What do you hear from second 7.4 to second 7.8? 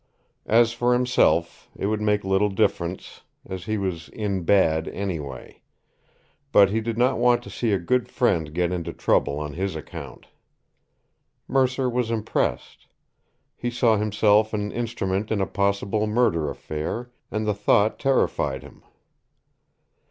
to see a